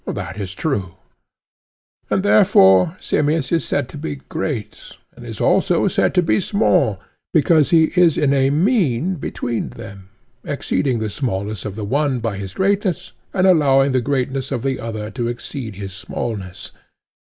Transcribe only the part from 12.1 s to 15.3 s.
by his greatness, and allowing the greatness of the other to